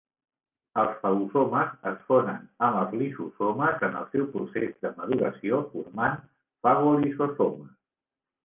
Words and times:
Els 0.83 0.93
fagosomes 1.01 1.75
es 1.91 1.99
fonen 2.07 2.39
amb 2.69 2.79
els 2.79 2.95
lisosomes 3.01 3.85
en 3.89 3.99
el 4.01 4.07
seu 4.15 4.25
procés 4.37 4.73
de 4.87 4.93
maduració 5.03 5.63
formant 5.75 6.19
fagolisosomes. 6.69 7.73